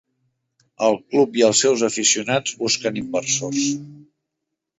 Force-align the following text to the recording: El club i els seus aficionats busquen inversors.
El 0.87 0.95
club 1.13 1.37
i 1.41 1.45
els 1.47 1.61
seus 1.65 1.83
aficionats 1.89 2.57
busquen 2.63 2.99
inversors. 3.03 3.71